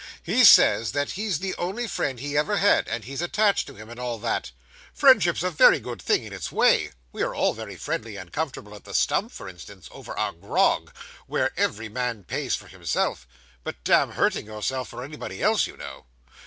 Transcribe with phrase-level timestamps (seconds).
[0.23, 3.87] 'He says that he's the only friend he ever had, and he's attached to him,
[3.87, 4.49] and all that.
[4.95, 8.73] Friendship's a very good thing in its way we are all very friendly and comfortable
[8.73, 10.91] at the Stump, for instance, over our grog,
[11.27, 13.27] where every man pays for himself;
[13.63, 16.07] but damn hurting yourself for anybody else, you know!